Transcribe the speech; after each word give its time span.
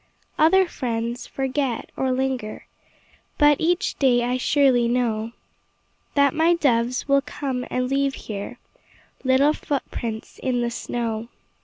Other 0.39 0.67
friends 0.67 1.27
forget, 1.27 1.91
or 1.95 2.11
linger, 2.11 2.65
But 3.37 3.57
each 3.61 3.99
day 3.99 4.23
I 4.23 4.37
surely 4.37 4.87
know 4.87 5.33
That 6.15 6.33
my 6.33 6.55
doves 6.55 7.07
will 7.07 7.21
come 7.21 7.67
and 7.69 7.87
leave 7.87 8.15
here 8.15 8.57
Little 9.23 9.53
footprints 9.53 10.39
in 10.39 10.61
the 10.61 10.71
snow. 10.71 11.27